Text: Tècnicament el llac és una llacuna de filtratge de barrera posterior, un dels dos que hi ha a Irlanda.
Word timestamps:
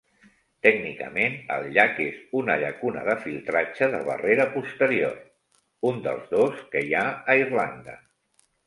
Tècnicament 0.67 1.35
el 1.57 1.67
llac 1.75 2.01
és 2.05 2.15
una 2.39 2.55
llacuna 2.63 3.05
de 3.11 3.17
filtratge 3.27 3.91
de 3.97 4.03
barrera 4.11 4.51
posterior, 4.57 5.15
un 5.93 6.03
dels 6.09 6.37
dos 6.37 6.69
que 6.75 6.87
hi 6.91 6.99
ha 7.01 7.07
a 7.37 7.43
Irlanda. 7.47 8.03